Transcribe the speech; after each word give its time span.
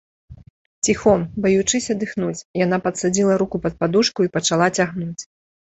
Ціхом, 0.87 1.25
баючыся 1.43 1.93
дыхнуць, 2.05 2.41
яна 2.65 2.77
падсадзіла 2.87 3.33
руку 3.45 3.55
пад 3.69 3.73
падушку 3.85 4.19
і 4.31 4.35
пачала 4.41 4.67
цягнуць. 4.81 5.17